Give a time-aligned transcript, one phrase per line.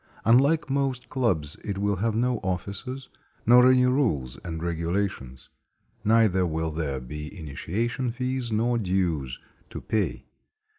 [0.25, 3.07] Unlike most clubs, it will have no officers,
[3.45, 5.49] nor any rules and regulations;
[6.03, 9.37] neither will there be initiation fees nor dues
[9.69, 10.25] to pay.